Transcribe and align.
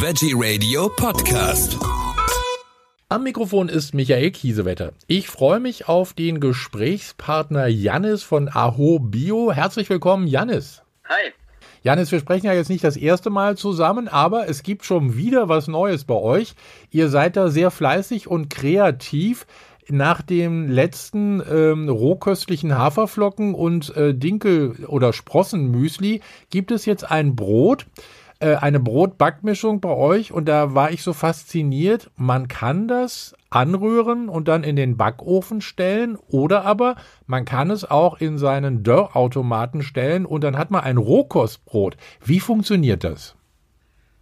Veggie 0.00 0.32
Radio 0.36 0.88
Podcast. 0.88 1.76
Am 3.08 3.24
Mikrofon 3.24 3.68
ist 3.68 3.94
Michael 3.94 4.30
Kiesewetter. 4.30 4.92
Ich 5.08 5.28
freue 5.28 5.58
mich 5.58 5.88
auf 5.88 6.12
den 6.12 6.38
Gesprächspartner 6.38 7.66
Jannis 7.66 8.22
von 8.22 8.48
Aho 8.48 9.00
Bio. 9.00 9.50
Herzlich 9.50 9.90
willkommen, 9.90 10.28
Jannis. 10.28 10.82
Hi. 11.08 11.32
Janis, 11.82 12.12
wir 12.12 12.20
sprechen 12.20 12.46
ja 12.46 12.52
jetzt 12.52 12.68
nicht 12.68 12.84
das 12.84 12.96
erste 12.96 13.30
Mal 13.30 13.56
zusammen, 13.56 14.06
aber 14.06 14.48
es 14.48 14.62
gibt 14.62 14.84
schon 14.84 15.16
wieder 15.16 15.48
was 15.48 15.66
Neues 15.66 16.04
bei 16.04 16.14
euch. 16.14 16.54
Ihr 16.90 17.08
seid 17.08 17.36
da 17.36 17.48
sehr 17.48 17.72
fleißig 17.72 18.28
und 18.28 18.50
kreativ. 18.50 19.46
Nach 19.88 20.22
dem 20.22 20.68
letzten 20.68 21.42
ähm, 21.50 21.88
rohköstlichen 21.88 22.78
Haferflocken 22.78 23.52
und 23.52 23.96
äh, 23.96 24.14
Dinkel- 24.14 24.84
oder 24.86 25.12
Sprossenmüsli 25.12 26.20
gibt 26.50 26.70
es 26.70 26.84
jetzt 26.84 27.10
ein 27.10 27.34
Brot, 27.34 27.86
äh, 28.40 28.54
eine 28.54 28.80
Brotbackmischung 28.80 29.80
bei 29.80 29.90
euch 29.90 30.32
und 30.32 30.46
da 30.46 30.74
war 30.74 30.90
ich 30.90 31.02
so 31.02 31.12
fasziniert. 31.12 32.10
Man 32.16 32.46
kann 32.48 32.86
das 32.86 33.34
anrühren 33.50 34.28
und 34.28 34.46
dann 34.48 34.62
in 34.62 34.76
den 34.76 34.96
Backofen 34.96 35.60
stellen 35.60 36.16
oder 36.28 36.64
aber 36.64 36.96
man 37.26 37.44
kann 37.44 37.70
es 37.70 37.84
auch 37.84 38.20
in 38.20 38.38
seinen 38.38 38.82
Dörrautomaten 38.82 39.82
stellen 39.82 40.26
und 40.26 40.44
dann 40.44 40.56
hat 40.56 40.70
man 40.70 40.84
ein 40.84 40.98
Rohkostbrot. 40.98 41.96
Wie 42.24 42.40
funktioniert 42.40 43.04
das? 43.04 43.34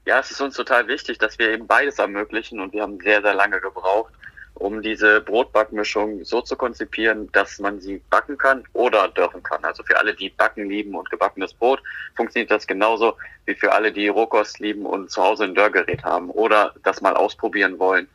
Ja, 0.06 0.20
es 0.20 0.30
ist 0.30 0.40
uns 0.40 0.54
total 0.54 0.86
wichtig, 0.86 1.18
dass 1.18 1.38
wir 1.38 1.50
eben 1.50 1.66
beides 1.66 1.98
ermöglichen 1.98 2.60
und 2.60 2.72
wir 2.72 2.82
haben 2.82 2.98
sehr, 3.00 3.20
sehr 3.22 3.34
lange 3.34 3.60
gebraucht, 3.60 4.12
um 4.58 4.82
diese 4.82 5.20
Brotbackmischung 5.20 6.24
so 6.24 6.40
zu 6.40 6.56
konzipieren, 6.56 7.30
dass 7.32 7.58
man 7.58 7.80
sie 7.80 8.02
backen 8.10 8.38
kann 8.38 8.64
oder 8.72 9.08
dörren 9.08 9.42
kann. 9.42 9.64
Also 9.64 9.82
für 9.82 9.98
alle, 9.98 10.14
die 10.14 10.30
Backen 10.30 10.68
lieben 10.68 10.94
und 10.94 11.10
gebackenes 11.10 11.54
Brot, 11.54 11.82
funktioniert 12.16 12.50
das 12.50 12.66
genauso 12.66 13.16
wie 13.44 13.54
für 13.54 13.72
alle, 13.72 13.92
die 13.92 14.08
Rohkost 14.08 14.58
lieben 14.58 14.86
und 14.86 15.10
zu 15.10 15.22
Hause 15.22 15.44
ein 15.44 15.54
Dörrgerät 15.54 16.02
haben 16.04 16.30
oder 16.30 16.74
das 16.82 17.00
mal 17.00 17.14
ausprobieren 17.14 17.78
wollen. 17.78 18.08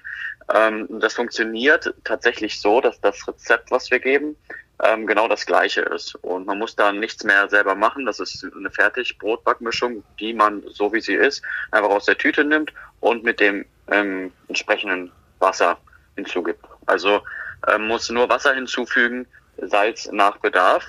Ähm, 0.53 0.88
das 1.00 1.14
funktioniert 1.14 1.94
tatsächlich 2.03 2.59
so, 2.59 2.81
dass 2.81 3.00
das 3.00 3.28
Rezept, 3.28 3.69
was 3.69 3.92
wir 3.92 4.00
geben, 4.00 4.36
ähm, 4.84 5.06
genau 5.06 5.28
das 5.28 5.45
gleiche 5.45 5.81
ist. 5.81 6.16
Und 6.16 6.47
man 6.47 6.58
muss 6.58 6.75
da 6.75 6.92
nichts 6.92 7.23
mehr 7.23 7.50
selber 7.50 7.75
machen. 7.75 8.06
Das 8.06 8.19
ist 8.19 8.44
eine 8.56 8.72
fertig 8.72 9.17
Brotbackmischung, 9.19 10.03
die 10.19 10.34
man, 10.34 10.64
so 10.67 10.92
wie 10.92 11.02
sie 11.02 11.14
ist, 11.14 11.44
einfach 11.69 11.89
aus 11.89 12.06
der 12.06 12.17
Tüte 12.17 12.44
nimmt 12.44 12.73
und 13.00 13.23
mit 13.23 13.39
dem 13.39 13.66
ähm, 13.92 14.31
entsprechenden 14.47 15.12
Wasser 15.39 15.78
hinzugibt. 16.22 16.66
Also 16.86 17.22
ähm, 17.67 17.88
muss 17.88 18.09
nur 18.09 18.30
Wasser 18.30 18.53
hinzufügen, 18.53 19.27
Salz 19.58 20.09
nach 20.11 20.38
Bedarf 20.38 20.86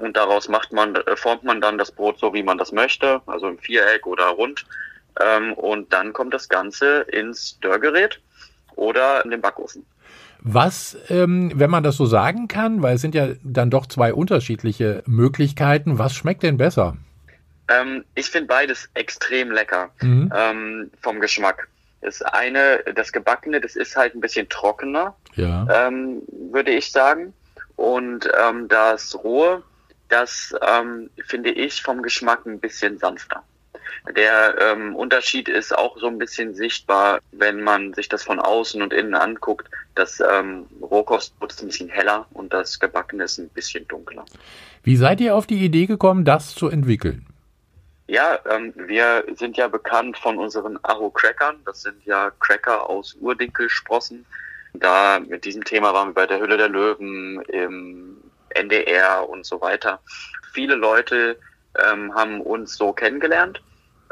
und 0.00 0.16
daraus 0.16 0.48
macht 0.48 0.72
man, 0.72 0.94
äh, 0.94 1.16
formt 1.16 1.44
man 1.44 1.60
dann 1.60 1.78
das 1.78 1.92
Brot 1.92 2.18
so, 2.18 2.32
wie 2.34 2.42
man 2.42 2.58
das 2.58 2.72
möchte, 2.72 3.20
also 3.26 3.48
im 3.48 3.58
Viereck 3.58 4.06
oder 4.06 4.26
rund. 4.28 4.64
Ähm, 5.20 5.52
und 5.52 5.92
dann 5.92 6.12
kommt 6.12 6.34
das 6.34 6.48
Ganze 6.48 7.02
ins 7.02 7.58
Dörrgerät 7.60 8.20
oder 8.74 9.24
in 9.24 9.30
den 9.30 9.40
Backofen. 9.40 9.86
Was, 10.40 10.96
ähm, 11.08 11.52
wenn 11.54 11.70
man 11.70 11.84
das 11.84 11.96
so 11.96 12.04
sagen 12.04 12.48
kann, 12.48 12.82
weil 12.82 12.96
es 12.96 13.00
sind 13.00 13.14
ja 13.14 13.28
dann 13.42 13.70
doch 13.70 13.86
zwei 13.86 14.12
unterschiedliche 14.12 15.02
Möglichkeiten, 15.06 15.98
was 15.98 16.14
schmeckt 16.14 16.42
denn 16.42 16.58
besser? 16.58 16.96
Ähm, 17.68 18.04
ich 18.14 18.26
finde 18.26 18.48
beides 18.48 18.90
extrem 18.94 19.52
lecker 19.52 19.90
mhm. 20.02 20.30
ähm, 20.34 20.90
vom 21.00 21.20
Geschmack. 21.20 21.68
Das 22.04 22.20
eine, 22.20 22.84
das 22.94 23.12
Gebackene, 23.12 23.60
das 23.62 23.76
ist 23.76 23.96
halt 23.96 24.14
ein 24.14 24.20
bisschen 24.20 24.46
trockener, 24.50 25.16
ja. 25.36 25.88
ähm, 25.88 26.22
würde 26.28 26.70
ich 26.70 26.92
sagen. 26.92 27.32
Und 27.76 28.28
ähm, 28.38 28.68
das 28.68 29.14
Rohe, 29.24 29.62
das 30.10 30.54
ähm, 30.60 31.08
finde 31.26 31.50
ich 31.50 31.82
vom 31.82 32.02
Geschmack 32.02 32.44
ein 32.44 32.60
bisschen 32.60 32.98
sanfter. 32.98 33.42
Der 34.14 34.54
ähm, 34.60 34.94
Unterschied 34.94 35.48
ist 35.48 35.76
auch 35.76 35.98
so 35.98 36.08
ein 36.08 36.18
bisschen 36.18 36.54
sichtbar, 36.54 37.20
wenn 37.32 37.62
man 37.62 37.94
sich 37.94 38.10
das 38.10 38.22
von 38.22 38.38
außen 38.38 38.82
und 38.82 38.92
innen 38.92 39.14
anguckt. 39.14 39.70
Das 39.94 40.20
ähm, 40.20 40.66
Rohkostbrot 40.82 41.52
ist 41.52 41.62
ein 41.62 41.68
bisschen 41.68 41.88
heller 41.88 42.26
und 42.34 42.52
das 42.52 42.78
Gebackene 42.78 43.24
ist 43.24 43.38
ein 43.38 43.48
bisschen 43.48 43.88
dunkler. 43.88 44.26
Wie 44.82 44.96
seid 44.96 45.22
ihr 45.22 45.34
auf 45.34 45.46
die 45.46 45.64
Idee 45.64 45.86
gekommen, 45.86 46.26
das 46.26 46.54
zu 46.54 46.68
entwickeln? 46.68 47.24
Ja, 48.06 48.38
ähm, 48.50 48.72
wir 48.76 49.24
sind 49.34 49.56
ja 49.56 49.68
bekannt 49.68 50.18
von 50.18 50.38
unseren 50.38 50.78
Aho-Crackern. 50.82 51.62
Das 51.64 51.82
sind 51.82 52.04
ja 52.04 52.30
Cracker 52.38 52.88
aus 52.88 53.14
Urdinkelsprossen. 53.20 54.26
Da 54.74 55.20
mit 55.20 55.44
diesem 55.44 55.64
Thema 55.64 55.94
waren 55.94 56.08
wir 56.08 56.14
bei 56.14 56.26
der 56.26 56.40
Hülle 56.40 56.56
der 56.56 56.68
Löwen, 56.68 57.40
im 57.42 58.20
NDR 58.50 59.28
und 59.28 59.46
so 59.46 59.60
weiter. 59.60 60.00
Viele 60.52 60.74
Leute 60.74 61.38
ähm, 61.78 62.14
haben 62.14 62.40
uns 62.40 62.76
so 62.76 62.92
kennengelernt 62.92 63.62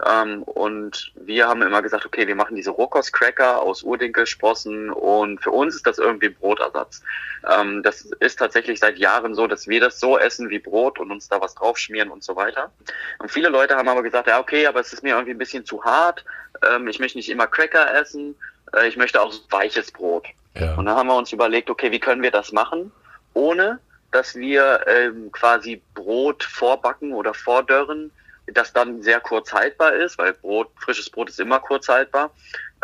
ähm, 0.08 0.42
und 0.42 1.12
wir 1.14 1.48
haben 1.48 1.62
immer 1.62 1.82
gesagt, 1.82 2.06
okay, 2.06 2.26
wir 2.26 2.34
machen 2.34 2.56
diese 2.56 2.70
Rohkostcracker 2.70 3.60
aus 3.60 3.82
Urdinkelsprossen 3.82 4.90
und 4.90 5.42
für 5.42 5.50
uns 5.50 5.76
ist 5.76 5.86
das 5.86 5.98
irgendwie 5.98 6.26
ein 6.26 6.34
Brotersatz. 6.34 7.02
Ähm, 7.48 7.82
das 7.82 8.02
ist 8.20 8.38
tatsächlich 8.38 8.80
seit 8.80 8.98
Jahren 8.98 9.34
so, 9.34 9.46
dass 9.46 9.68
wir 9.68 9.80
das 9.80 10.00
so 10.00 10.18
essen 10.18 10.50
wie 10.50 10.58
Brot 10.58 10.98
und 10.98 11.10
uns 11.10 11.28
da 11.28 11.40
was 11.40 11.54
draufschmieren 11.54 12.10
und 12.10 12.24
so 12.24 12.36
weiter. 12.36 12.72
Und 13.18 13.30
viele 13.30 13.48
Leute 13.48 13.76
haben 13.76 13.88
aber 13.88 14.02
gesagt, 14.02 14.28
ja, 14.28 14.40
okay, 14.40 14.66
aber 14.66 14.80
es 14.80 14.92
ist 14.92 15.02
mir 15.02 15.10
irgendwie 15.10 15.32
ein 15.32 15.38
bisschen 15.38 15.64
zu 15.64 15.84
hart. 15.84 16.24
Ähm, 16.68 16.88
ich 16.88 16.98
möchte 16.98 17.18
nicht 17.18 17.30
immer 17.30 17.46
Cracker 17.46 17.94
essen. 17.94 18.34
Äh, 18.74 18.88
ich 18.88 18.96
möchte 18.96 19.20
auch 19.20 19.32
weiches 19.50 19.92
Brot. 19.92 20.26
Ja. 20.54 20.74
Und 20.74 20.86
dann 20.86 20.96
haben 20.96 21.08
wir 21.08 21.16
uns 21.16 21.32
überlegt, 21.32 21.70
okay, 21.70 21.90
wie 21.90 22.00
können 22.00 22.22
wir 22.22 22.30
das 22.30 22.52
machen, 22.52 22.92
ohne 23.34 23.78
dass 24.10 24.34
wir 24.34 24.84
ähm, 24.86 25.32
quasi 25.32 25.80
Brot 25.94 26.44
vorbacken 26.44 27.12
oder 27.12 27.32
vordörren, 27.32 28.10
das 28.52 28.72
dann 28.72 29.02
sehr 29.02 29.20
kurz 29.20 29.52
haltbar 29.52 29.94
ist, 29.94 30.18
weil 30.18 30.32
Brot, 30.34 30.70
frisches 30.76 31.10
Brot 31.10 31.28
ist 31.28 31.40
immer 31.40 31.60
kurz 31.60 31.88
haltbar. 31.88 32.30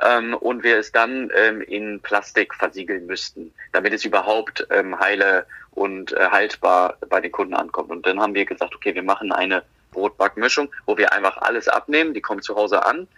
Ähm, 0.03 0.35
und 0.35 0.63
wir 0.63 0.79
es 0.79 0.93
dann 0.93 1.31
ähm, 1.35 1.61
in 1.63 2.01
Plastik 2.01 2.55
versiegeln 2.55 3.07
müssten, 3.07 3.53
damit 3.73 3.93
es 3.93 4.05
überhaupt 4.05 4.67
ähm, 4.71 4.99
heile 4.99 5.45
und 5.73 6.13
äh, 6.13 6.29
haltbar 6.31 6.97
bei 7.09 7.21
den 7.21 7.33
Kunden 7.33 7.55
ankommt. 7.55 7.91
Und 7.91 8.07
dann 8.07 8.21
haben 8.21 8.35
wir 8.35 8.45
gesagt, 8.45 8.75
okay, 8.75 8.95
wir 8.95 9.03
machen 9.03 9.33
eine 9.33 9.63
Brotbackmischung, 9.91 10.71
wo 10.87 10.97
wir 10.97 11.13
einfach 11.13 11.39
alles 11.39 11.69
abnehmen, 11.69 12.15
die 12.15 12.21
kommt 12.21 12.45
zu 12.45 12.55
Hause 12.55 12.85
an 12.87 13.09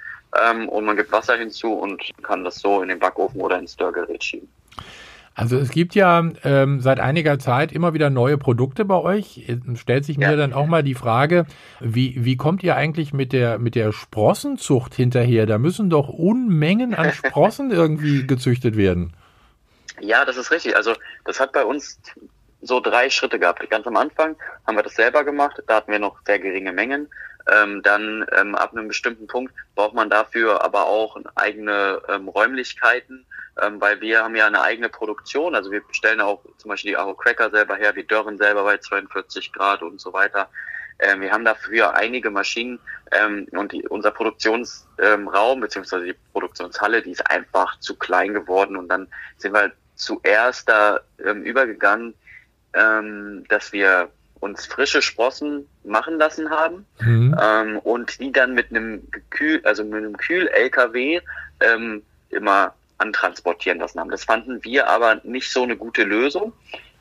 ähm, 0.40 0.68
und 0.68 0.84
man 0.84 0.96
gibt 0.96 1.12
Wasser 1.12 1.36
hinzu 1.36 1.72
und 1.74 2.02
kann 2.22 2.44
das 2.44 2.56
so 2.56 2.82
in 2.82 2.88
den 2.88 2.98
Backofen 2.98 3.40
oder 3.40 3.58
ins 3.58 3.76
Dörrgerät 3.76 4.22
schieben. 4.22 4.48
Also 5.40 5.56
es 5.56 5.70
gibt 5.70 5.94
ja 5.94 6.22
ähm, 6.44 6.80
seit 6.80 7.00
einiger 7.00 7.38
Zeit 7.38 7.72
immer 7.72 7.94
wieder 7.94 8.10
neue 8.10 8.36
Produkte 8.36 8.84
bei 8.84 8.96
euch. 8.96 9.50
Stellt 9.74 10.04
sich 10.04 10.18
mir 10.18 10.32
ja. 10.32 10.36
dann 10.36 10.52
auch 10.52 10.66
mal 10.66 10.82
die 10.82 10.94
Frage, 10.94 11.46
wie, 11.80 12.14
wie 12.22 12.36
kommt 12.36 12.62
ihr 12.62 12.76
eigentlich 12.76 13.14
mit 13.14 13.32
der, 13.32 13.58
mit 13.58 13.74
der 13.74 13.92
Sprossenzucht 13.92 14.94
hinterher? 14.94 15.46
Da 15.46 15.56
müssen 15.56 15.88
doch 15.88 16.10
Unmengen 16.10 16.92
an 16.92 17.10
Sprossen 17.14 17.70
irgendwie 17.70 18.26
gezüchtet 18.26 18.76
werden. 18.76 19.14
Ja, 20.00 20.26
das 20.26 20.36
ist 20.36 20.50
richtig. 20.50 20.76
Also 20.76 20.92
das 21.24 21.40
hat 21.40 21.52
bei 21.52 21.64
uns 21.64 21.98
so 22.60 22.80
drei 22.80 23.08
Schritte 23.08 23.38
gehabt. 23.38 23.66
Ganz 23.70 23.86
am 23.86 23.96
Anfang 23.96 24.36
haben 24.66 24.76
wir 24.76 24.82
das 24.82 24.94
selber 24.94 25.24
gemacht, 25.24 25.62
da 25.66 25.76
hatten 25.76 25.90
wir 25.90 26.00
noch 26.00 26.18
sehr 26.26 26.38
geringe 26.38 26.72
Mengen. 26.74 27.08
Ähm, 27.50 27.80
dann 27.82 28.26
ähm, 28.38 28.54
ab 28.54 28.76
einem 28.76 28.88
bestimmten 28.88 29.26
Punkt 29.26 29.54
braucht 29.74 29.94
man 29.94 30.10
dafür 30.10 30.62
aber 30.62 30.84
auch 30.84 31.16
eigene 31.34 32.02
ähm, 32.10 32.28
Räumlichkeiten 32.28 33.24
ähm, 33.62 33.80
weil 33.80 34.00
wir 34.00 34.22
haben 34.22 34.36
ja 34.36 34.46
eine 34.46 34.62
eigene 34.62 34.88
Produktion. 34.88 35.54
Also 35.54 35.70
wir 35.70 35.82
stellen 35.90 36.20
auch 36.20 36.42
zum 36.58 36.70
Beispiel 36.70 36.92
die 36.92 36.96
Aho 36.96 37.14
Cracker 37.14 37.50
selber 37.50 37.76
her, 37.76 37.94
wir 37.94 38.04
dörren 38.04 38.38
selber 38.38 38.64
bei 38.64 38.78
42 38.78 39.52
Grad 39.52 39.82
und 39.82 40.00
so 40.00 40.12
weiter. 40.12 40.48
Ähm, 40.98 41.20
wir 41.22 41.32
haben 41.32 41.44
dafür 41.44 41.94
einige 41.94 42.30
Maschinen 42.30 42.78
ähm, 43.12 43.46
und 43.52 43.72
die, 43.72 43.86
unser 43.88 44.10
Produktionsraum 44.10 45.58
ähm, 45.58 45.60
beziehungsweise 45.60 46.04
die 46.06 46.16
Produktionshalle, 46.32 47.02
die 47.02 47.12
ist 47.12 47.30
einfach 47.30 47.78
zu 47.80 47.96
klein 47.96 48.34
geworden 48.34 48.76
und 48.76 48.88
dann 48.88 49.08
sind 49.38 49.54
wir 49.54 49.72
zuerst 49.94 50.68
da 50.68 51.00
ähm, 51.24 51.42
übergegangen, 51.42 52.14
ähm, 52.74 53.44
dass 53.48 53.72
wir 53.72 54.10
uns 54.40 54.66
frische 54.66 55.02
Sprossen 55.02 55.66
machen 55.84 56.18
lassen 56.18 56.50
haben 56.50 56.86
mhm. 57.00 57.36
ähm, 57.40 57.78
und 57.78 58.18
die 58.20 58.32
dann 58.32 58.54
mit 58.54 58.70
einem 58.70 59.06
Kühl, 59.30 59.60
also 59.64 59.84
mit 59.84 59.96
einem 59.96 60.16
Kühl-LKW 60.16 61.20
ähm, 61.60 62.02
immer 62.30 62.74
antransportieren 63.00 63.78
lassen 63.78 64.00
haben. 64.00 64.10
Das 64.10 64.24
fanden 64.24 64.62
wir 64.64 64.88
aber 64.88 65.20
nicht 65.24 65.50
so 65.50 65.62
eine 65.62 65.76
gute 65.76 66.04
Lösung, 66.04 66.52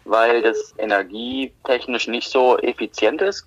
weil 0.06 0.42
das 0.42 0.74
energietechnisch 0.78 2.08
nicht 2.08 2.30
so 2.30 2.58
effizient 2.60 3.22
ist, 3.22 3.46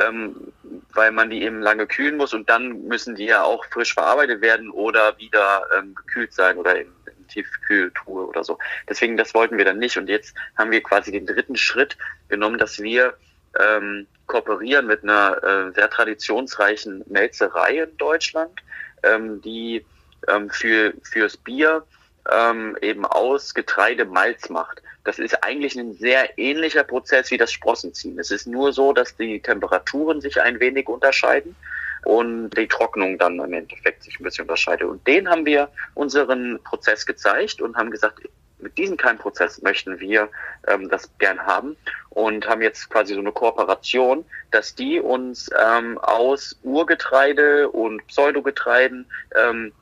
ähm, 0.00 0.52
weil 0.92 1.12
man 1.12 1.30
die 1.30 1.42
eben 1.42 1.60
lange 1.60 1.86
kühlen 1.86 2.16
muss 2.16 2.34
und 2.34 2.48
dann 2.48 2.86
müssen 2.86 3.14
die 3.14 3.26
ja 3.26 3.42
auch 3.42 3.64
frisch 3.66 3.94
verarbeitet 3.94 4.40
werden 4.40 4.70
oder 4.70 5.16
wieder 5.18 5.66
ähm, 5.76 5.94
gekühlt 5.94 6.32
sein 6.32 6.56
oder 6.56 6.80
in, 6.80 6.88
Tiefkühltruhe 7.32 8.26
oder 8.26 8.44
so. 8.44 8.58
Deswegen, 8.88 9.16
das 9.16 9.34
wollten 9.34 9.58
wir 9.58 9.64
dann 9.64 9.78
nicht. 9.78 9.96
Und 9.96 10.08
jetzt 10.08 10.34
haben 10.56 10.70
wir 10.70 10.82
quasi 10.82 11.12
den 11.12 11.26
dritten 11.26 11.56
Schritt 11.56 11.96
genommen, 12.28 12.58
dass 12.58 12.78
wir 12.80 13.14
ähm, 13.58 14.06
kooperieren 14.26 14.86
mit 14.86 15.02
einer 15.02 15.42
äh, 15.42 15.72
sehr 15.74 15.90
traditionsreichen 15.90 17.04
Melzerei 17.06 17.82
in 17.82 17.96
Deutschland, 17.96 18.60
ähm, 19.02 19.40
die 19.42 19.84
ähm, 20.28 20.50
für, 20.50 20.94
fürs 21.02 21.36
Bier 21.36 21.84
ähm, 22.30 22.76
eben 22.80 23.04
aus 23.04 23.54
Getreide 23.54 24.04
Malz 24.04 24.48
macht. 24.48 24.82
Das 25.04 25.18
ist 25.18 25.42
eigentlich 25.42 25.74
ein 25.76 25.94
sehr 25.94 26.38
ähnlicher 26.38 26.84
Prozess 26.84 27.30
wie 27.30 27.38
das 27.38 27.52
Sprossenziehen. 27.52 28.18
Es 28.18 28.30
ist 28.30 28.46
nur 28.46 28.72
so, 28.72 28.92
dass 28.92 29.16
die 29.16 29.40
Temperaturen 29.40 30.20
sich 30.20 30.40
ein 30.40 30.60
wenig 30.60 30.88
unterscheiden. 30.88 31.56
und 32.04 32.50
die 32.50 32.66
Trocknung 32.66 33.16
dann 33.18 33.38
im 33.38 33.52
Endeffekt 33.52 34.02
sich 34.02 34.18
ein 34.18 34.24
bisschen 34.24 34.42
unterscheidet. 34.42 34.88
Und 34.88 35.06
den 35.06 35.28
haben 35.28 35.46
wir 35.46 35.68
unseren 35.94 36.58
Prozess 36.64 37.06
gezeigt 37.06 37.62
und 37.62 37.76
haben 37.76 37.90
gesagt, 37.90 38.20
mit 38.58 38.78
diesem 38.78 38.96
Keimprozess 38.96 39.60
möchten 39.62 39.98
wir 40.00 40.28
ähm, 40.68 40.88
das 40.88 41.10
gern 41.18 41.40
haben 41.44 41.76
und 42.10 42.46
haben 42.48 42.62
jetzt 42.62 42.88
quasi 42.90 43.14
so 43.14 43.20
eine 43.20 43.32
Kooperation, 43.32 44.24
dass 44.50 44.74
die 44.74 45.00
uns 45.00 45.50
ähm, 45.60 45.98
aus 45.98 46.58
Urgetreide 46.62 47.68
und 47.68 48.06
Pseudogetreiden 48.06 49.06
ähm, 49.36 49.72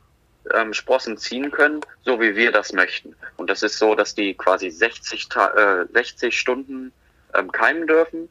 ähm, 0.55 0.73
Sprossen 0.73 1.17
ziehen 1.17 1.51
können, 1.51 1.81
so 2.03 2.21
wie 2.21 2.37
wir 2.37 2.53
das 2.53 2.73
möchten. 2.73 3.15
Und 3.37 3.51
das 3.51 3.63
ist 3.63 3.79
so, 3.79 3.95
dass 3.95 4.15
die 4.15 4.35
quasi 4.35 4.71
60, 4.71 5.29
äh, 5.57 5.85
60 5.93 6.39
Stunden 6.39 6.93
ähm, 7.35 7.51
keimen 7.53 7.87
dürfen. 7.87 8.29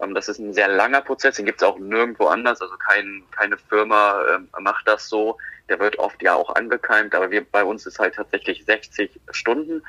Ähm, 0.00 0.14
das 0.14 0.28
ist 0.28 0.38
ein 0.38 0.54
sehr 0.54 0.68
langer 0.68 1.00
Prozess, 1.00 1.36
den 1.36 1.46
gibt 1.46 1.60
es 1.60 1.66
auch 1.66 1.78
nirgendwo 1.78 2.26
anders. 2.26 2.60
Also 2.60 2.76
kein, 2.76 3.22
keine 3.30 3.56
Firma 3.56 4.22
ähm, 4.34 4.48
macht 4.60 4.86
das 4.86 5.08
so. 5.08 5.38
Der 5.68 5.78
wird 5.80 5.98
oft 5.98 6.22
ja 6.22 6.34
auch 6.34 6.54
angekeimt, 6.54 7.14
aber 7.14 7.30
wir 7.30 7.44
bei 7.44 7.62
uns 7.62 7.84
ist 7.84 7.98
halt 7.98 8.14
tatsächlich 8.14 8.64
60 8.64 9.10
Stunden. 9.30 9.82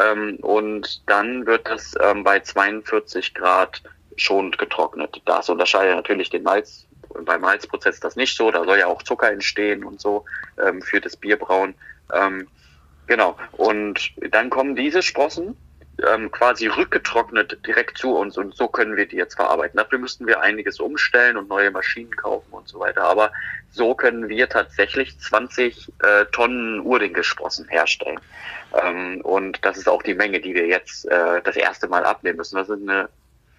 Ähm, 0.00 0.36
und 0.40 1.08
dann 1.08 1.46
wird 1.46 1.68
das 1.68 1.94
ähm, 2.00 2.24
bei 2.24 2.40
42 2.40 3.34
Grad 3.34 3.82
schonend 4.16 4.56
getrocknet. 4.56 5.20
Das 5.26 5.48
unterscheidet 5.50 5.94
natürlich 5.94 6.30
den 6.30 6.42
Malz 6.42 6.86
beim 7.24 7.40
Malzprozess 7.40 8.00
das 8.00 8.16
nicht 8.16 8.36
so, 8.36 8.50
da 8.50 8.64
soll 8.64 8.78
ja 8.78 8.86
auch 8.86 9.02
Zucker 9.02 9.30
entstehen 9.30 9.84
und 9.84 10.00
so 10.00 10.24
ähm, 10.64 10.82
für 10.82 11.00
das 11.00 11.16
Bierbrauen. 11.16 11.74
Ähm, 12.12 12.48
genau. 13.06 13.36
Und 13.52 14.12
dann 14.30 14.50
kommen 14.50 14.76
diese 14.76 15.02
Sprossen 15.02 15.56
ähm, 16.04 16.30
quasi 16.30 16.66
rückgetrocknet 16.66 17.58
direkt 17.66 17.98
zu 17.98 18.16
uns 18.16 18.36
und 18.36 18.54
so 18.54 18.68
können 18.68 18.96
wir 18.96 19.06
die 19.06 19.16
jetzt 19.16 19.34
verarbeiten. 19.34 19.78
Dafür 19.78 19.98
müssten 19.98 20.26
wir 20.26 20.40
einiges 20.40 20.78
umstellen 20.78 21.36
und 21.36 21.48
neue 21.48 21.70
Maschinen 21.70 22.14
kaufen 22.16 22.52
und 22.52 22.68
so 22.68 22.80
weiter. 22.80 23.04
Aber 23.04 23.32
so 23.70 23.94
können 23.94 24.28
wir 24.28 24.48
tatsächlich 24.48 25.18
20 25.18 25.92
äh, 26.02 26.26
Tonnen 26.32 26.80
Urdingesprossen 26.80 27.68
herstellen. 27.68 28.20
Ähm, 28.82 29.20
und 29.22 29.64
das 29.64 29.78
ist 29.78 29.88
auch 29.88 30.02
die 30.02 30.14
Menge, 30.14 30.40
die 30.40 30.54
wir 30.54 30.66
jetzt 30.66 31.06
äh, 31.06 31.40
das 31.42 31.56
erste 31.56 31.88
Mal 31.88 32.04
abnehmen 32.04 32.38
müssen. 32.38 32.56
Das 32.56 32.68
ist 32.68 32.82
eine, 32.82 33.08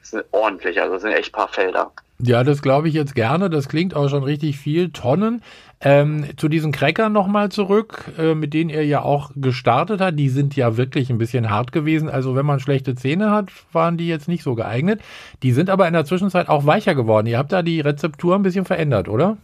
das 0.02 0.14
ist 0.14 0.26
ordentlich, 0.32 0.80
also 0.80 0.94
das 0.94 1.02
sind 1.02 1.14
echt 1.14 1.34
paar 1.34 1.48
Felder. 1.48 1.92
Ja, 2.20 2.44
das 2.44 2.64
glaube 2.64 2.88
ich 2.88 2.96
jetzt 2.96 3.14
gerne. 3.14 3.50
Das 3.50 3.70
klingt 3.70 3.96
auch 3.96 4.10
schon 4.10 4.24
richtig 4.24 4.58
viel. 4.58 4.90
Tonnen. 4.90 5.44
Ähm, 5.80 6.26
zu 6.38 6.48
diesen 6.48 6.72
Crackern 6.72 7.14
nochmal 7.14 7.50
zurück, 7.50 8.06
äh, 8.18 8.34
mit 8.34 8.56
denen 8.56 8.72
ihr 8.72 8.84
ja 8.84 9.04
auch 9.04 9.30
gestartet 9.36 10.02
habt. 10.02 10.18
Die 10.18 10.30
sind 10.30 10.56
ja 10.56 10.76
wirklich 10.76 11.12
ein 11.12 11.20
bisschen 11.20 11.52
hart 11.52 11.72
gewesen. 11.72 12.10
Also 12.10 12.36
wenn 12.36 12.48
man 12.48 12.60
schlechte 12.60 12.96
Zähne 12.96 13.30
hat, 13.30 13.52
waren 13.72 13.98
die 13.98 14.08
jetzt 14.08 14.28
nicht 14.28 14.42
so 14.42 14.56
geeignet. 14.56 15.02
Die 15.44 15.52
sind 15.52 15.70
aber 15.70 15.88
in 15.88 15.94
der 15.94 16.06
Zwischenzeit 16.06 16.50
auch 16.50 16.66
weicher 16.66 16.96
geworden. 16.96 17.28
Ihr 17.28 17.38
habt 17.38 17.52
da 17.52 17.62
die 17.62 17.82
Rezeptur 17.82 18.34
ein 18.34 18.42
bisschen 18.42 18.66
verändert, 18.66 19.08
oder? 19.08 19.38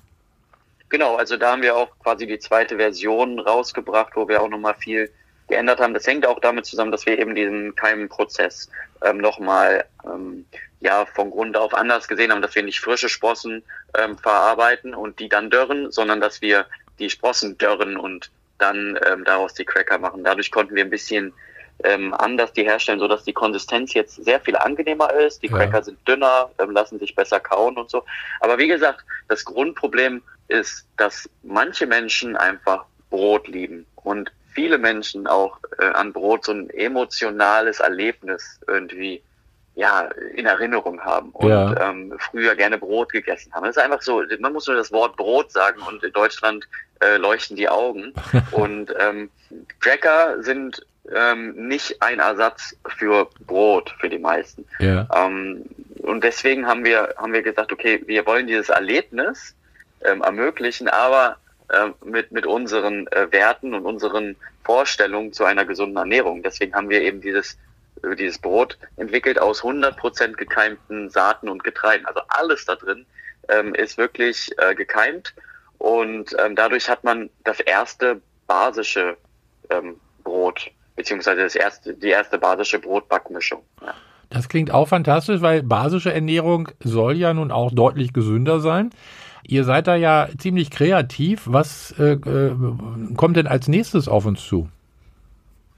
Genau, 0.89 1.15
also 1.15 1.37
da 1.37 1.51
haben 1.51 1.61
wir 1.61 1.75
auch 1.75 1.89
quasi 2.01 2.25
die 2.25 2.39
zweite 2.39 2.77
Version 2.77 3.39
rausgebracht, 3.39 4.13
wo 4.15 4.27
wir 4.27 4.41
auch 4.41 4.49
nochmal 4.49 4.75
viel 4.79 5.11
geändert 5.47 5.79
haben. 5.79 5.93
Das 5.93 6.07
hängt 6.07 6.25
auch 6.25 6.39
damit 6.39 6.65
zusammen, 6.65 6.91
dass 6.91 7.05
wir 7.05 7.19
eben 7.19 7.35
diesen 7.35 7.75
Keimprozess 7.75 8.69
ähm, 9.03 9.17
nochmal 9.17 9.85
ähm, 10.05 10.45
ja 10.83 11.05
von 11.05 11.31
Grund 11.31 11.57
auf 11.57 11.73
anders 11.73 12.07
gesehen 12.07 12.31
haben, 12.31 12.41
dass 12.41 12.55
wir 12.55 12.63
nicht 12.63 12.79
frische 12.79 13.09
Sprossen 13.09 13.63
ähm, 13.97 14.17
verarbeiten 14.17 14.93
und 14.93 15.19
die 15.19 15.29
dann 15.29 15.49
dörren, 15.49 15.91
sondern 15.91 16.21
dass 16.21 16.41
wir 16.41 16.65
die 16.99 17.09
Sprossen 17.09 17.57
dörren 17.57 17.97
und 17.97 18.31
dann 18.59 18.99
ähm, 19.07 19.23
daraus 19.23 19.53
die 19.53 19.65
Cracker 19.65 19.97
machen. 19.97 20.23
Dadurch 20.23 20.51
konnten 20.51 20.75
wir 20.75 20.83
ein 20.83 20.89
bisschen 20.89 21.33
ähm, 21.83 22.13
anders 22.13 22.53
die 22.53 22.63
herstellen, 22.63 22.99
so 22.99 23.07
dass 23.07 23.23
die 23.23 23.33
Konsistenz 23.33 23.93
jetzt 23.93 24.23
sehr 24.23 24.39
viel 24.39 24.55
angenehmer 24.55 25.11
ist. 25.13 25.41
Die 25.41 25.49
Cracker 25.49 25.79
ja. 25.79 25.83
sind 25.83 26.07
dünner, 26.07 26.51
ähm, 26.59 26.71
lassen 26.71 26.99
sich 26.99 27.15
besser 27.15 27.39
kauen 27.39 27.77
und 27.77 27.89
so. 27.89 28.03
Aber 28.41 28.57
wie 28.57 28.67
gesagt, 28.67 29.03
das 29.27 29.43
Grundproblem 29.43 30.21
ist, 30.49 30.85
dass 30.97 31.29
manche 31.41 31.87
Menschen 31.87 32.37
einfach 32.37 32.85
Brot 33.09 33.47
lieben 33.47 33.85
und 33.95 34.31
viele 34.53 34.77
Menschen 34.77 35.27
auch 35.27 35.57
äh, 35.79 35.85
an 35.85 36.13
Brot 36.13 36.45
so 36.45 36.51
ein 36.51 36.69
emotionales 36.69 37.79
Erlebnis 37.79 38.59
irgendwie 38.67 39.21
ja 39.75 40.01
in 40.35 40.45
Erinnerung 40.45 40.99
haben 41.01 41.31
und 41.31 41.49
ja. 41.49 41.89
ähm, 41.89 42.13
früher 42.19 42.55
gerne 42.55 42.77
Brot 42.77 43.11
gegessen 43.11 43.51
haben. 43.53 43.65
Das 43.65 43.77
ist 43.77 43.83
einfach 43.83 44.01
so, 44.01 44.23
man 44.39 44.53
muss 44.53 44.67
nur 44.67 44.75
das 44.75 44.91
Wort 44.91 45.17
Brot 45.17 45.51
sagen 45.51 45.81
und 45.81 46.03
in 46.03 46.13
Deutschland 46.13 46.67
äh, 47.01 47.17
leuchten 47.17 47.57
die 47.57 47.69
Augen. 47.69 48.13
und 48.51 48.93
ähm, 48.99 49.29
Cracker 49.79 50.43
sind 50.43 50.85
ähm, 51.13 51.67
nicht 51.67 52.01
ein 52.01 52.19
Ersatz 52.19 52.75
für 52.97 53.27
Brot 53.47 53.93
für 53.99 54.09
die 54.09 54.19
meisten. 54.19 54.65
Ja. 54.79 55.07
Ähm, 55.15 55.65
und 55.99 56.23
deswegen 56.23 56.67
haben 56.67 56.85
wir 56.85 57.15
haben 57.17 57.33
wir 57.33 57.41
gesagt, 57.41 57.71
okay, 57.71 58.01
wir 58.05 58.25
wollen 58.25 58.47
dieses 58.47 58.69
Erlebnis 58.69 59.55
ähm, 60.05 60.21
ermöglichen, 60.21 60.87
aber 60.87 61.37
äh, 61.69 61.89
mit, 62.05 62.31
mit 62.31 62.45
unseren 62.45 63.07
äh, 63.07 63.31
Werten 63.31 63.73
und 63.73 63.85
unseren 63.85 64.35
Vorstellungen 64.63 65.33
zu 65.33 65.45
einer 65.45 65.65
gesunden 65.65 65.97
Ernährung. 65.97 66.43
Deswegen 66.43 66.73
haben 66.75 66.89
wir 66.89 67.01
eben 67.01 67.21
dieses, 67.21 67.57
dieses 68.17 68.37
Brot 68.37 68.77
entwickelt 68.97 69.39
aus 69.39 69.63
100% 69.63 70.33
gekeimten 70.33 71.09
Saaten 71.09 71.49
und 71.49 71.63
Getreiden. 71.63 72.05
Also 72.05 72.21
alles 72.27 72.65
da 72.65 72.75
drin 72.75 73.05
ähm, 73.49 73.73
ist 73.75 73.97
wirklich 73.97 74.51
äh, 74.57 74.75
gekeimt 74.75 75.33
und 75.77 76.35
ähm, 76.43 76.55
dadurch 76.55 76.89
hat 76.89 77.03
man 77.03 77.29
das 77.43 77.59
erste 77.59 78.21
basische 78.47 79.17
ähm, 79.69 79.95
Brot, 80.23 80.71
beziehungsweise 80.95 81.41
das 81.41 81.55
erste, 81.55 81.93
die 81.93 82.09
erste 82.09 82.37
basische 82.37 82.79
Brotbackmischung. 82.79 83.63
Ja. 83.81 83.93
Das 84.29 84.49
klingt 84.49 84.71
auch 84.71 84.87
fantastisch, 84.87 85.41
weil 85.41 85.61
basische 85.61 86.11
Ernährung 86.11 86.69
soll 86.79 87.17
ja 87.17 87.33
nun 87.33 87.51
auch 87.51 87.71
deutlich 87.71 88.13
gesünder 88.13 88.59
sein. 88.61 88.89
Ihr 89.45 89.63
seid 89.63 89.87
da 89.87 89.95
ja 89.95 90.27
ziemlich 90.37 90.71
kreativ. 90.71 91.43
Was 91.45 91.93
äh, 91.99 92.13
äh, 92.13 92.55
kommt 93.15 93.37
denn 93.37 93.47
als 93.47 93.67
nächstes 93.67 94.07
auf 94.07 94.25
uns 94.25 94.43
zu? 94.43 94.69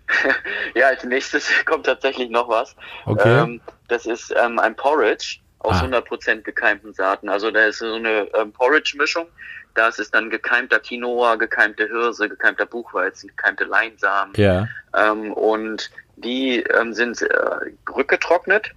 ja, 0.76 0.88
als 0.88 1.04
nächstes 1.04 1.50
kommt 1.66 1.86
tatsächlich 1.86 2.30
noch 2.30 2.50
was. 2.50 2.76
Okay. 3.06 3.44
Ähm, 3.44 3.62
das 3.88 4.06
ist 4.06 4.34
ähm, 4.38 4.60
ein 4.60 4.76
Porridge 4.76 5.40
aus 5.60 5.78
ah. 5.82 5.86
100% 5.86 6.42
gekeimten 6.42 6.94
Saaten. 6.94 7.30
Also 7.30 7.52
da 7.52 7.66
ist 7.66 7.80
so 7.80 7.96
eine 7.96 8.28
ähm, 8.36 8.52
Porridge-Mischung. 8.52 9.28
Das 9.74 10.00
ist 10.00 10.16
dann 10.16 10.30
gekeimter 10.30 10.80
Quinoa, 10.80 11.36
gekeimte 11.36 11.88
Hirse, 11.88 12.30
gekeimter 12.30 12.66
Buchweizen, 12.66 13.30
gekeimte 13.30 13.66
Leinsamen. 13.66 14.34
Ja. 14.38 14.68
Ähm, 14.96 15.34
und 15.34 15.92
die 16.16 16.62
ähm, 16.62 16.94
sind 16.94 17.22
äh, 17.22 17.28
rückgetrocknet 17.94 18.72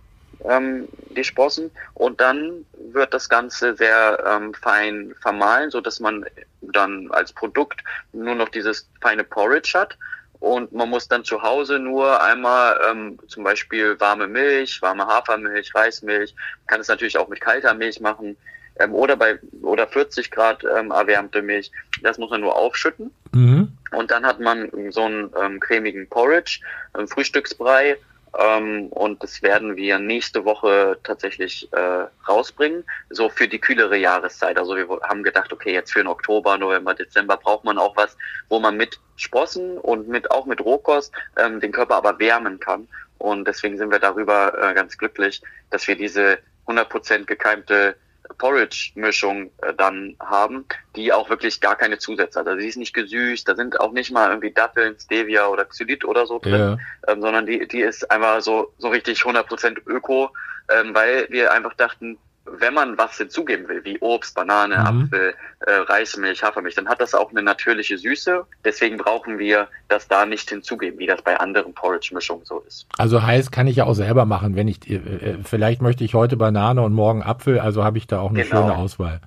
ähm, 0.45 0.89
die 1.11 1.25
Sprossen 1.25 1.71
und 1.95 2.21
dann 2.21 2.65
wird 2.93 3.15
das 3.15 3.29
Ganze 3.29 3.77
sehr 3.77 4.53
fein 4.61 5.15
vermahlen, 5.21 5.71
so 5.71 5.81
dass 5.81 6.01
man 6.01 6.25
dann 6.61 7.11
als 7.11 7.33
Produkt 7.33 7.83
nur 8.13 8.35
noch 8.35 8.49
dieses 8.49 8.89
feine 9.01 9.25
Porridge 9.25 9.73
hat 9.75 9.97
und 10.41 10.73
man 10.73 10.89
muss 10.89 11.09
dann 11.09 11.25
zu 11.25 11.43
Hause 11.43 11.79
nur 11.79 12.23
einmal 12.23 12.79
ähm, 12.89 13.19
zum 13.27 13.45
Beispiel 13.45 13.99
warme 13.99 14.29
Milch, 14.29 14.81
warme 14.83 15.07
Hafermilch, 15.07 15.75
Reismilch, 15.75 16.35
kann 16.67 16.81
es 16.81 16.89
natürlich 16.89 17.19
auch 17.19 17.29
mit 17.29 17.41
kalter 17.41 17.75
Milch 17.75 18.01
machen 18.01 18.37
ähm, 18.79 18.95
oder 18.95 19.17
bei 19.17 19.39
oder 19.63 19.87
40 19.87 20.31
Grad 20.31 20.65
ähm, 20.65 20.91
erwärmte 20.91 21.43
Milch. 21.43 21.73
Das 22.03 22.19
muss 22.19 22.31
man 22.31 22.41
nur 22.41 22.57
aufschütten 22.57 23.11
mhm. 23.33 23.73
und 23.91 24.11
dann 24.11 24.25
hat 24.25 24.39
man 24.39 24.71
so 24.91 25.03
einen 25.03 25.31
ähm, 25.41 25.59
cremigen 25.59 26.09
Porridge, 26.09 26.61
ähm, 26.97 27.09
Frühstücksbrei 27.09 27.97
ähm, 28.37 28.89
und 28.89 29.23
das 29.23 29.43
werden 29.43 29.77
wir 29.77 29.99
nächste 29.99 30.45
Woche 30.45 30.99
tatsächlich 31.03 31.73
äh, 31.73 32.07
rausbringen, 32.29 32.85
so 33.11 33.29
für 33.29 33.49
die 33.49 33.59
kühlere 33.59 33.97
Jahreszeit. 33.97 34.59
Also 34.59 34.77
wir 34.77 34.89
haben 35.03 35.23
gedacht, 35.23 35.53
okay, 35.53 35.73
jetzt 35.73 35.93
für 35.93 36.01
den 36.01 36.09
Oktober, 36.09 36.59
November, 36.59 36.95
Dezember 36.95 37.37
braucht 37.37 37.65
man 37.65 37.79
auch 37.79 37.97
was, 37.97 38.17
wo 38.49 38.59
man 38.59 38.77
mit 38.77 39.01
Sprossen 39.17 39.79
und 39.79 40.09
mit 40.09 40.31
auch 40.31 40.47
mit 40.47 40.61
Rohkost 40.61 41.13
ähm, 41.37 41.61
den 41.61 41.73
Körper 41.73 41.97
aber 41.97 42.19
wärmen 42.19 42.61
kann. 42.61 42.89
Und 43.19 43.49
deswegen 43.49 43.79
sind 43.79 43.91
wir 43.91 43.99
darüber 43.99 44.53
äh, 44.63 44.75
ganz 44.75 44.97
glücklich, 44.97 45.43
dass 45.71 45.87
wir 45.89 45.97
diese 45.97 46.39
100% 46.67 47.25
gekeimte 47.25 47.97
Porridge-Mischung 48.37 49.51
äh, 49.63 49.75
dann 49.75 50.17
haben, 50.21 50.65
die 50.97 51.13
auch 51.13 51.31
wirklich 51.31 51.61
gar 51.61 51.77
keine 51.77 51.99
Zusätze 51.99 52.41
hat. 52.41 52.47
Also 52.47 52.61
die 52.61 52.69
ist 52.69 52.77
nicht 52.77 52.95
gesüßt, 52.95 53.49
da 53.49 53.55
sind 53.55 53.81
auch 53.81 53.93
nicht 53.93 54.11
mal 54.11 54.29
irgendwie 54.29 54.53
Datteln, 54.53 54.97
Stevia 54.99 55.47
oder 55.47 55.65
Xylit 55.65 56.05
oder 56.05 56.27
so 56.27 56.39
drin, 56.39 56.79
ja. 57.07 57.13
ähm, 57.13 57.23
sondern 57.23 57.47
die, 57.47 57.67
die 57.67 57.81
ist 57.81 58.11
einfach 58.11 58.41
so, 58.41 58.73
so 58.79 58.89
richtig 58.89 59.21
100% 59.21 59.79
öko, 59.87 60.31
ähm, 60.69 60.95
weil 60.95 61.27
wir 61.31 61.53
einfach 61.53 61.75
dachten, 61.75 62.19
wenn 62.59 62.75
man 62.75 62.99
was 62.99 63.17
hinzugeben 63.17 63.69
will, 63.69 63.85
wie 63.85 63.99
Obst, 64.01 64.35
Banane, 64.35 64.77
mhm. 64.79 65.03
Apfel, 65.03 65.35
äh, 65.61 65.73
Reismilch, 65.73 66.43
Hafermilch, 66.43 66.75
dann 66.75 66.89
hat 66.89 67.01
das 67.01 67.15
auch 67.15 67.31
eine 67.31 67.43
natürliche 67.43 67.99
Süße. 67.99 68.45
Deswegen 68.65 68.97
brauchen 68.97 69.39
wir 69.39 69.69
das 69.89 70.09
da 70.09 70.27
nicht 70.27 70.49
hinzugeben, 70.49 70.99
wie 70.99 71.07
das 71.07 71.23
bei 71.23 71.39
anderen 71.39 71.75
Porridge-Mischungen 71.75 72.45
so 72.45 72.61
ist. 72.67 72.87
Also 72.97 73.23
heißt, 73.23 73.53
kann 73.53 73.67
ich 73.67 73.77
ja 73.77 73.85
auch 73.85 73.95
selber 73.95 74.25
machen, 74.25 74.57
wenn 74.57 74.69
ich, 74.69 74.89
äh, 74.89 74.97
äh 74.97 75.39
vielleicht 75.45 75.83
möchte 75.83 76.05
ich 76.05 76.15
heute 76.15 76.37
Banane 76.37 76.83
und 76.83 76.93
morgen 76.93 77.23
Apfel, 77.23 77.61
also 77.61 77.85
habe 77.85 77.99
ich 77.99 78.07
da 78.07 78.21
auch 78.21 78.31
eine 78.31 78.43
genau. 78.43 78.63
schöne 78.63 78.77
Auswahl. 78.77 79.21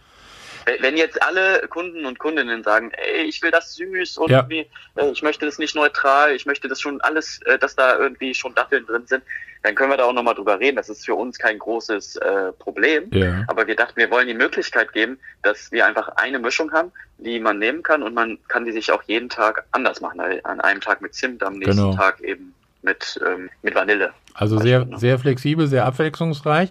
Wenn 0.79 0.97
jetzt 0.97 1.21
alle 1.23 1.67
Kunden 1.69 2.05
und 2.05 2.19
Kundinnen 2.19 2.63
sagen, 2.63 2.91
ey, 2.91 3.23
ich 3.23 3.41
will 3.41 3.51
das 3.51 3.75
süß 3.75 4.17
und 4.17 4.29
Ja. 4.29 4.47
wie, 4.49 4.67
äh, 4.95 5.09
ich 5.11 5.21
möchte 5.23 5.45
das 5.45 5.57
nicht 5.57 5.75
neutral, 5.75 6.35
ich 6.35 6.45
möchte 6.45 6.67
das 6.67 6.79
schon 6.81 7.01
alles, 7.01 7.41
äh, 7.43 7.57
dass 7.57 7.75
da 7.75 7.97
irgendwie 7.97 8.33
schon 8.33 8.53
Datteln 8.55 8.85
drin 8.85 9.05
sind, 9.07 9.23
dann 9.63 9.75
können 9.75 9.91
wir 9.91 9.97
da 9.97 10.05
auch 10.05 10.13
nochmal 10.13 10.33
drüber 10.33 10.59
reden. 10.59 10.75
Das 10.77 10.89
ist 10.89 11.05
für 11.05 11.13
uns 11.15 11.37
kein 11.37 11.59
großes 11.59 12.15
äh, 12.15 12.51
Problem. 12.53 13.09
Ja. 13.11 13.43
Aber 13.47 13.67
wir 13.67 13.75
dachten, 13.75 13.95
wir 13.97 14.09
wollen 14.09 14.27
die 14.27 14.33
Möglichkeit 14.33 14.91
geben, 14.93 15.19
dass 15.43 15.71
wir 15.71 15.85
einfach 15.85 16.09
eine 16.15 16.39
Mischung 16.39 16.71
haben, 16.71 16.91
die 17.19 17.39
man 17.39 17.59
nehmen 17.59 17.83
kann 17.83 18.01
und 18.01 18.13
man 18.13 18.39
kann 18.47 18.65
die 18.65 18.71
sich 18.71 18.91
auch 18.91 19.03
jeden 19.03 19.29
Tag 19.29 19.63
anders 19.71 20.01
machen. 20.01 20.19
Also 20.19 20.39
An 20.43 20.61
einem 20.61 20.81
Tag 20.81 21.01
mit 21.01 21.13
Zimt, 21.13 21.43
am 21.43 21.59
nächsten 21.59 21.77
Genau. 21.77 21.95
Tag 21.95 22.21
eben 22.21 22.53
mit, 22.81 23.19
ähm, 23.25 23.49
mit 23.61 23.75
Vanille. 23.75 24.11
Also 24.33 24.57
sehr, 24.57 24.87
sehr 24.95 25.19
flexibel, 25.19 25.67
sehr 25.67 25.85
abwechslungsreich. 25.85 26.69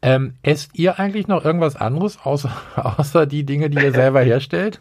Ähm, 0.00 0.34
esst 0.42 0.70
ihr 0.74 0.98
eigentlich 0.98 1.26
noch 1.26 1.44
irgendwas 1.44 1.76
anderes 1.76 2.18
außer, 2.22 2.52
außer 2.98 3.26
die 3.26 3.44
Dinge, 3.44 3.70
die 3.70 3.82
ihr 3.82 3.92
selber 3.92 4.20
herstellt? 4.20 4.80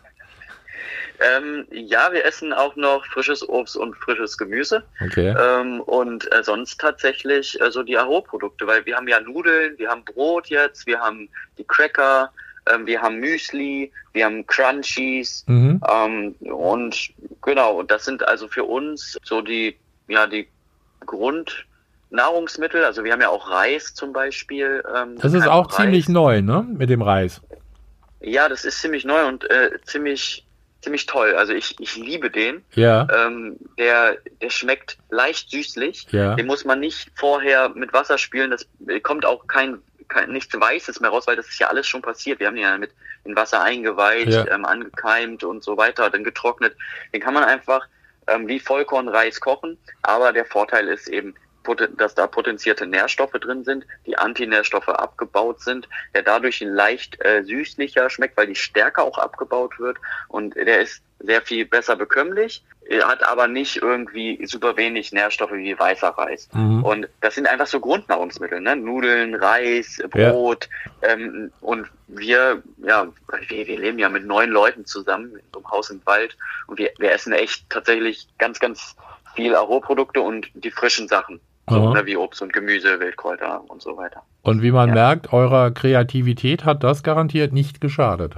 Ähm, 1.20 1.66
ja, 1.72 2.12
wir 2.12 2.24
essen 2.26 2.54
auch 2.54 2.76
noch 2.76 3.04
frisches 3.08 3.48
Obst 3.48 3.76
und 3.76 3.96
frisches 3.96 4.38
Gemüse. 4.38 4.84
Okay. 5.04 5.36
Ähm, 5.38 5.82
und 5.82 6.32
äh, 6.32 6.44
sonst 6.44 6.80
tatsächlich 6.80 7.60
äh, 7.60 7.72
so 7.72 7.82
die 7.82 7.98
Aho-Produkte, 7.98 8.68
weil 8.68 8.86
wir 8.86 8.96
haben 8.96 9.08
ja 9.08 9.20
Nudeln, 9.20 9.78
wir 9.80 9.90
haben 9.90 10.06
Brot 10.06 10.48
jetzt, 10.48 10.86
wir 10.86 11.00
haben 11.00 11.28
die 11.58 11.64
Cracker, 11.64 12.32
ähm, 12.72 12.86
wir 12.86 13.02
haben 13.02 13.20
Müsli, 13.20 13.92
wir 14.14 14.26
haben 14.26 14.46
Crunchies 14.46 15.44
Mhm. 15.48 15.82
ähm, 15.92 16.36
und 16.52 17.10
genau, 17.42 17.80
und 17.80 17.90
das 17.90 18.06
sind 18.06 18.28
also 18.28 18.48
für 18.48 18.66
uns 18.66 19.18
so 19.24 19.42
die, 19.42 19.76
ja, 20.08 20.28
die 20.28 20.48
Grundnahrungsmittel. 22.10 22.84
Also 22.86 23.04
wir 23.04 23.12
haben 23.12 23.22
ja 23.22 23.30
auch 23.30 23.50
Reis 23.50 23.94
zum 23.94 24.14
Beispiel. 24.14 24.84
Ähm, 24.96 25.18
Das 25.20 25.34
ist 25.34 25.48
auch 25.48 25.68
Reis. 25.70 25.76
ziemlich 25.78 26.10
neu, 26.10 26.42
ne? 26.42 26.66
Mit 26.78 26.90
dem 26.90 27.02
Reis. 27.02 27.42
Ja, 28.22 28.50
das 28.50 28.66
ist 28.66 28.82
ziemlich 28.82 29.06
neu 29.06 29.26
und 29.28 29.50
äh, 29.50 29.72
ziemlich, 29.86 30.46
ziemlich 30.82 31.06
toll. 31.06 31.36
Also 31.36 31.54
ich, 31.54 31.76
ich 31.80 31.96
liebe 31.96 32.32
den. 32.32 32.64
Ja. 32.74 33.08
Ähm, 33.14 33.58
der, 33.78 34.18
der 34.42 34.50
schmeckt 34.50 34.98
leicht 35.10 35.52
süßlich. 35.52 36.08
Ja. 36.12 36.36
Den 36.36 36.48
muss 36.48 36.66
man 36.66 36.80
nicht 36.80 37.12
vorher 37.16 37.70
mit 37.70 37.94
Wasser 37.94 38.18
spülen. 38.18 38.52
Das 38.52 38.66
äh, 38.88 39.00
kommt 39.00 39.26
auch 39.26 39.46
kein, 39.48 39.80
kein 40.08 40.32
nichts 40.32 40.60
Weißes 40.60 41.00
mehr 41.00 41.10
raus, 41.12 41.28
weil 41.28 41.36
das 41.36 41.48
ist 41.48 41.60
ja 41.60 41.68
alles 41.68 41.88
schon 41.88 42.02
passiert. 42.02 42.40
Wir 42.40 42.48
haben 42.48 42.56
den 42.56 42.64
ja 42.64 42.78
mit 42.78 42.92
in 43.24 43.36
Wasser 43.36 43.62
eingeweicht, 43.62 44.30
Ja. 44.32 44.48
ähm, 44.48 44.66
angekeimt 44.66 45.44
und 45.44 45.64
so 45.64 45.76
weiter, 45.78 46.10
dann 46.10 46.24
getrocknet. 46.24 46.76
Den 47.14 47.22
kann 47.22 47.34
man 47.34 47.44
einfach 47.44 47.86
ähm, 48.28 48.48
wie 48.48 48.60
Vollkornreis 48.60 49.40
kochen. 49.42 49.78
Aber 50.02 50.32
der 50.34 50.46
Vorteil 50.46 50.88
ist 50.88 51.08
eben, 51.10 51.36
dass 51.76 52.16
da 52.16 52.28
potenzierte 52.28 52.86
Nährstoffe 52.86 53.34
drin 53.34 53.64
sind, 53.64 53.86
die 54.06 54.18
Antinährstoffe 54.18 54.90
abgebaut 54.90 55.62
sind, 55.62 55.88
der 56.14 56.24
dadurch 56.24 56.62
leicht 56.62 57.24
äh, 57.24 57.44
süßlicher 57.44 58.10
schmeckt, 58.10 58.38
weil 58.38 58.48
die 58.48 58.56
Stärke 58.56 59.02
auch 59.02 59.18
abgebaut 59.18 59.80
wird 59.80 59.98
und 60.28 60.56
der 60.56 60.82
ist 60.82 61.02
sehr 61.20 61.42
viel 61.42 61.66
besser 61.66 61.96
bekömmlich, 61.96 62.64
er 62.90 63.08
hat 63.08 63.28
aber 63.28 63.48
nicht 63.48 63.78
irgendwie 63.78 64.46
super 64.46 64.78
wenig 64.78 65.12
Nährstoffe 65.12 65.52
wie 65.52 65.78
weißer 65.78 66.10
Reis. 66.10 66.48
Mhm. 66.54 66.84
Und 66.84 67.10
das 67.20 67.36
sind 67.36 67.48
einfach 67.48 67.68
so 67.68 67.80
Grundnahrungsmittel, 67.80 68.62
ne? 68.62 68.76
Nudeln, 68.76 69.36
Reis, 69.36 69.98
Ja. 70.16 70.32
Brot. 70.32 70.70
Ähm, 71.02 71.52
und 71.60 71.88
wir, 72.08 72.64
ja, 72.78 73.08
wir, 73.50 73.68
wir 73.68 73.80
leben 73.80 74.00
ja 74.00 74.08
mit 74.08 74.26
neun 74.26 74.50
Leuten 74.52 74.86
zusammen 74.86 75.34
in 75.34 75.42
so 75.54 75.60
einem 75.60 75.72
Haus 75.72 75.90
im 75.90 76.02
Wald 76.06 76.38
und 76.68 76.80
wir, 76.80 76.92
wir 76.98 77.12
essen 77.12 77.34
echt 77.34 77.70
tatsächlich 77.70 78.28
ganz, 78.38 78.60
ganz 78.60 78.96
viel 79.36 79.54
Aro-Produkte 79.54 80.22
und 80.22 80.48
die 80.54 80.72
frischen 80.72 81.08
Sachen. 81.10 81.42
So, 81.70 81.94
ne, 81.94 82.06
wie 82.06 82.16
Obst 82.16 82.42
und 82.42 82.54
Gemüse, 82.54 83.00
Wildkräuter 83.00 83.62
und 83.70 83.82
so 83.82 83.98
weiter. 83.98 84.24
Und 84.42 84.62
wie 84.62 84.72
man 84.72 84.90
Ja. 84.90 84.96
merkt, 84.96 85.34
eurer 85.34 85.72
Kreativität 85.72 86.64
hat 86.64 86.84
das 86.84 87.04
garantiert 87.04 87.52
nicht 87.52 87.82
geschadet. 87.82 88.36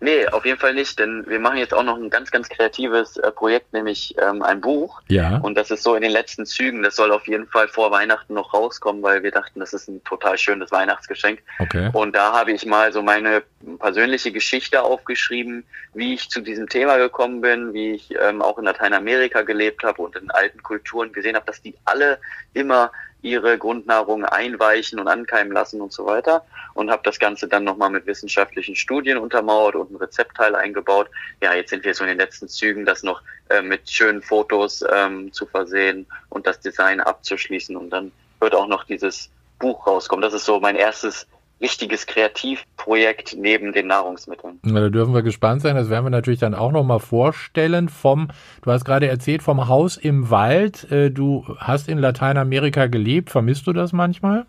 Nee, 0.00 0.26
auf 0.28 0.44
jeden 0.44 0.58
Fall 0.58 0.74
nicht, 0.74 0.98
denn 0.98 1.24
wir 1.26 1.38
machen 1.38 1.58
jetzt 1.58 1.74
auch 1.74 1.82
noch 1.82 1.96
ein 1.96 2.10
ganz, 2.10 2.30
ganz 2.30 2.48
kreatives 2.48 3.16
äh, 3.16 3.30
Projekt, 3.30 3.72
nämlich 3.72 4.14
ähm, 4.20 4.42
ein 4.42 4.60
Buch. 4.60 5.00
Ja. 5.08 5.38
Und 5.38 5.56
das 5.56 5.70
ist 5.70 5.82
so 5.82 5.94
in 5.94 6.02
den 6.02 6.10
letzten 6.10 6.46
Zügen. 6.46 6.82
Das 6.82 6.96
soll 6.96 7.12
auf 7.12 7.26
jeden 7.26 7.46
Fall 7.46 7.68
vor 7.68 7.90
Weihnachten 7.90 8.34
noch 8.34 8.54
rauskommen, 8.54 9.02
weil 9.02 9.22
wir 9.22 9.30
dachten, 9.30 9.60
das 9.60 9.72
ist 9.72 9.88
ein 9.88 10.02
total 10.04 10.38
schönes 10.38 10.70
Weihnachtsgeschenk. 10.72 11.40
Okay. 11.58 11.90
Und 11.92 12.14
da 12.14 12.32
habe 12.32 12.52
ich 12.52 12.66
mal 12.66 12.92
so 12.92 13.02
meine 13.02 13.42
persönliche 13.78 14.32
Geschichte 14.32 14.82
aufgeschrieben, 14.82 15.64
wie 15.94 16.14
ich 16.14 16.28
zu 16.28 16.40
diesem 16.40 16.68
Thema 16.68 16.96
gekommen 16.96 17.40
bin, 17.40 17.72
wie 17.72 17.92
ich 17.92 18.14
ähm, 18.20 18.42
auch 18.42 18.58
in 18.58 18.64
Lateinamerika 18.64 19.42
gelebt 19.42 19.84
habe 19.84 20.02
und 20.02 20.16
in 20.16 20.30
alten 20.30 20.62
Kulturen 20.62 21.12
gesehen 21.12 21.36
habe, 21.36 21.46
dass 21.46 21.62
die 21.62 21.74
alle 21.84 22.18
immer 22.52 22.90
ihre 23.24 23.58
Grundnahrung 23.58 24.24
einweichen 24.24 25.00
und 25.00 25.08
ankeimen 25.08 25.52
lassen 25.52 25.80
und 25.80 25.92
so 25.92 26.04
weiter. 26.06 26.44
Und 26.74 26.90
habe 26.90 27.02
das 27.04 27.18
Ganze 27.18 27.48
dann 27.48 27.64
nochmal 27.64 27.90
mit 27.90 28.06
wissenschaftlichen 28.06 28.76
Studien 28.76 29.16
untermauert 29.16 29.76
und 29.76 29.90
ein 29.90 29.96
Rezeptteil 29.96 30.54
eingebaut. 30.54 31.08
Ja, 31.40 31.54
jetzt 31.54 31.70
sind 31.70 31.84
wir 31.84 31.94
so 31.94 32.04
in 32.04 32.08
den 32.08 32.18
letzten 32.18 32.48
Zügen, 32.48 32.84
das 32.84 33.02
noch 33.02 33.22
äh, 33.48 33.62
mit 33.62 33.88
schönen 33.88 34.20
Fotos 34.20 34.84
ähm, 34.92 35.32
zu 35.32 35.46
versehen 35.46 36.06
und 36.28 36.46
das 36.46 36.60
Design 36.60 37.00
abzuschließen. 37.00 37.76
Und 37.76 37.90
dann 37.90 38.12
wird 38.40 38.54
auch 38.54 38.66
noch 38.66 38.84
dieses 38.84 39.30
Buch 39.58 39.86
rauskommen. 39.86 40.22
Das 40.22 40.34
ist 40.34 40.44
so 40.44 40.60
mein 40.60 40.76
erstes 40.76 41.26
richtiges 41.60 42.06
Kreativprojekt 42.06 43.36
neben 43.38 43.72
den 43.72 43.86
Nahrungsmitteln. 43.86 44.58
Na, 44.62 44.80
da 44.80 44.88
dürfen 44.88 45.14
wir 45.14 45.22
gespannt 45.22 45.62
sein. 45.62 45.76
Das 45.76 45.88
werden 45.90 46.04
wir 46.04 46.10
natürlich 46.10 46.40
dann 46.40 46.54
auch 46.54 46.72
nochmal 46.72 47.00
vorstellen. 47.00 47.88
Vom, 47.88 48.28
du 48.62 48.70
hast 48.70 48.84
gerade 48.84 49.08
erzählt, 49.08 49.42
vom 49.42 49.68
Haus 49.68 49.96
im 49.96 50.30
Wald. 50.30 50.90
Äh, 50.90 51.10
Du 51.10 51.44
hast 51.58 51.88
in 51.88 51.98
Lateinamerika 51.98 52.86
gelebt. 52.86 53.30
Vermisst 53.30 53.66
du 53.66 53.72
das 53.72 53.92
manchmal? 53.92 54.46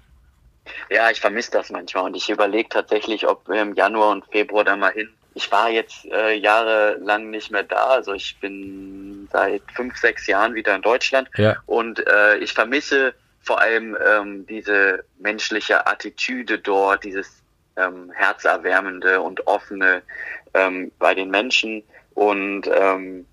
Ja, 0.89 1.11
ich 1.11 1.21
vermisse 1.21 1.51
das 1.51 1.69
manchmal 1.69 2.05
und 2.05 2.15
ich 2.17 2.29
überlege 2.29 2.67
tatsächlich, 2.69 3.27
ob 3.27 3.47
wir 3.47 3.61
im 3.61 3.73
Januar 3.75 4.09
und 4.11 4.25
Februar 4.31 4.63
da 4.63 4.75
mal 4.75 4.91
hin. 4.91 5.09
Ich 5.35 5.51
war 5.51 5.69
jetzt 5.69 6.05
äh, 6.05 6.33
jahrelang 6.37 7.29
nicht 7.29 7.51
mehr 7.51 7.63
da, 7.63 7.87
also 7.89 8.13
ich 8.13 8.35
bin 8.39 9.27
seit 9.31 9.61
fünf, 9.75 9.95
sechs 9.97 10.25
Jahren 10.27 10.55
wieder 10.55 10.73
in 10.75 10.81
Deutschland 10.81 11.29
Ja. 11.37 11.57
und 11.67 11.99
äh, 12.07 12.37
ich 12.37 12.53
vermisse 12.53 13.13
vor 13.45 13.61
allem 13.61 13.95
ähm, 14.05 14.45
diese 14.47 15.05
menschliche 15.19 15.85
Attitüde 15.87 16.59
dort, 16.59 17.03
dieses 17.03 17.43
ähm, 17.77 18.11
herzerwärmende 18.13 19.21
und 19.21 19.45
offene 19.47 20.01
ähm, 20.53 20.91
bei 20.99 21.13
den 21.13 21.29
Menschen 21.29 21.83
und 22.15 22.63
ähm, 22.67 23.25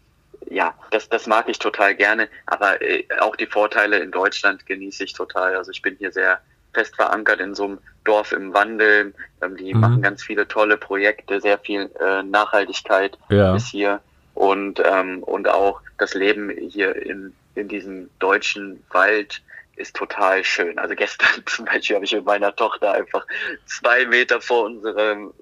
ja, 0.50 0.74
das, 0.90 1.08
das 1.08 1.26
mag 1.26 1.48
ich 1.48 1.58
total 1.58 1.94
gerne, 1.94 2.28
aber 2.46 2.82
äh, 2.82 3.06
auch 3.20 3.36
die 3.36 3.46
Vorteile 3.46 3.98
in 4.00 4.10
Deutschland 4.10 4.66
genieße 4.66 5.04
ich 5.04 5.12
total. 5.14 5.56
Also 5.56 5.70
ich 5.70 5.80
bin 5.82 5.96
hier 5.96 6.12
sehr 6.12 6.40
fest 6.74 6.94
verankert 6.96 7.40
in 7.40 7.54
so 7.54 7.64
einem 7.64 7.78
Dorf 8.04 8.32
im 8.32 8.52
Wandel. 8.52 9.14
Ähm, 9.40 9.56
die 9.56 9.72
Mhm. 9.72 9.80
machen 9.80 10.02
ganz 10.02 10.22
viele 10.22 10.46
tolle 10.48 10.76
Projekte, 10.76 11.40
sehr 11.40 11.58
viel 11.58 11.90
äh, 12.00 12.22
Nachhaltigkeit 12.24 13.16
Ja. 13.30 13.54
ist 13.56 13.68
hier 13.68 14.00
und 14.34 14.82
ähm, 14.84 15.22
und 15.22 15.48
auch 15.48 15.80
das 15.98 16.14
Leben 16.14 16.50
hier 16.50 16.96
in 16.96 17.34
in 17.54 17.68
diesem 17.68 18.10
deutschen 18.18 18.82
Wald 18.90 19.42
ist 19.76 19.96
total 19.96 20.44
schön. 20.44 20.78
Also 20.78 20.94
gestern 20.94 21.28
zum 21.46 21.64
Beispiel 21.64 21.96
habe 21.96 22.04
ich 22.04 22.12
mit 22.14 22.24
meiner 22.24 22.54
Tochter 22.54 22.92
einfach 22.92 23.26
zwei 23.66 24.06
Meter 24.06 24.40
vor 24.40 24.64
unserem 24.64 25.32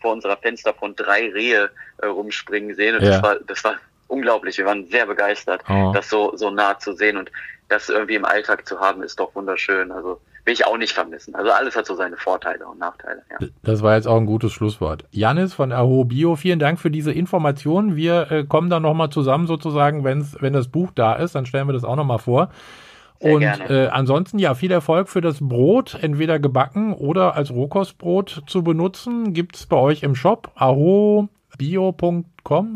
vor 0.00 0.12
unserer 0.12 0.36
Fenster 0.36 0.72
von 0.72 0.94
drei 0.96 1.30
Rehe 1.30 1.70
äh, 1.98 2.06
rumspringen 2.06 2.74
sehen 2.74 2.96
und 2.96 3.02
Ja. 3.02 3.10
das 3.10 3.22
war 3.22 3.36
das 3.46 3.64
war 3.64 3.74
unglaublich. 4.08 4.56
Wir 4.58 4.66
waren 4.66 4.86
sehr 4.88 5.06
begeistert, 5.06 5.62
Oh. 5.68 5.92
das 5.94 6.08
so 6.08 6.36
so 6.36 6.50
nah 6.50 6.78
zu 6.78 6.92
sehen 6.94 7.16
und 7.16 7.30
das 7.68 7.88
irgendwie 7.88 8.14
im 8.14 8.24
Alltag 8.24 8.66
zu 8.68 8.78
haben 8.78 9.02
ist 9.02 9.18
doch 9.18 9.34
wunderschön. 9.34 9.90
Also 9.90 10.20
will 10.44 10.52
ich 10.52 10.66
auch 10.66 10.76
nicht 10.76 10.92
vermissen. 10.92 11.34
Also 11.34 11.50
alles 11.50 11.74
hat 11.74 11.86
so 11.86 11.94
seine 11.94 12.18
Vorteile 12.18 12.66
und 12.66 12.78
Nachteile. 12.78 13.22
Ja. 13.30 13.46
Das 13.62 13.82
war 13.82 13.96
jetzt 13.96 14.06
auch 14.06 14.18
ein 14.18 14.26
gutes 14.26 14.52
Schlusswort. 14.52 15.04
Janis 15.10 15.54
von 15.54 15.72
Aho 15.72 16.04
Bio, 16.04 16.36
vielen 16.36 16.58
Dank 16.58 16.78
für 16.78 16.90
diese 16.90 17.12
Informationen. 17.12 17.96
Wir 17.96 18.30
äh, 18.30 18.44
kommen 18.44 18.68
dann 18.68 18.82
nochmal 18.82 19.08
zusammen 19.08 19.46
sozusagen, 19.46 20.04
wenn's, 20.04 20.36
wenn 20.40 20.52
das 20.52 20.68
Buch 20.68 20.90
da 20.94 21.14
ist, 21.14 21.34
dann 21.34 21.46
stellen 21.46 21.66
wir 21.66 21.72
das 21.72 21.84
auch 21.84 21.96
nochmal 21.96 22.18
vor. 22.18 22.50
Sehr 23.24 23.34
Und 23.34 23.40
gerne. 23.40 23.86
äh, 23.86 23.88
ansonsten 23.88 24.38
ja, 24.38 24.54
viel 24.54 24.70
Erfolg 24.70 25.08
für 25.08 25.22
das 25.22 25.38
Brot, 25.40 25.96
entweder 26.02 26.38
gebacken 26.38 26.92
oder 26.92 27.34
als 27.34 27.50
Rohkostbrot 27.50 28.42
zu 28.46 28.62
benutzen. 28.62 29.32
Gibt 29.32 29.56
es 29.56 29.64
bei 29.64 29.76
euch 29.76 30.02
im 30.02 30.14
Shop 30.14 30.50
ahobio.com 30.56 31.30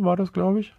war 0.05 0.17
das, 0.17 0.33
glaube 0.33 0.61
ich. 0.61 0.73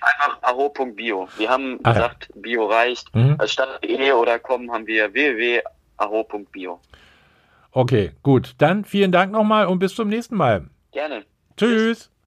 Einfach 0.00 0.42
aho.bio. 0.42 1.28
Wir 1.36 1.48
haben 1.48 1.78
ja. 1.84 1.92
gesagt, 1.92 2.28
Bio 2.34 2.66
reicht. 2.66 3.14
Mhm. 3.14 3.36
Also 3.38 3.52
statt 3.52 3.78
e 3.82 4.10
oder 4.10 4.40
com 4.40 4.72
haben 4.72 4.88
wir 4.88 5.12
www.aho.bio. 5.12 6.80
Okay, 7.70 8.12
gut. 8.24 8.56
Dann 8.58 8.84
vielen 8.84 9.12
Dank 9.12 9.30
nochmal 9.30 9.66
und 9.66 9.78
bis 9.78 9.94
zum 9.94 10.08
nächsten 10.08 10.34
Mal. 10.34 10.66
Gerne. 10.90 11.24
Tschüss. 11.56 12.10